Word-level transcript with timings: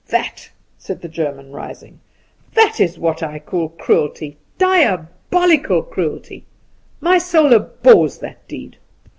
That," 0.07 0.49
said 0.79 1.03
the 1.03 1.07
German 1.07 1.51
rising, 1.51 1.99
"that 2.55 2.79
is 2.79 2.97
what 2.97 3.21
I 3.21 3.37
call 3.37 3.69
cruelty 3.69 4.37
diabolical 4.57 5.83
cruelty. 5.83 6.47
My 6.99 7.19
soul 7.19 7.53
abhors 7.53 8.17
that 8.17 8.47
deed. 8.47 8.77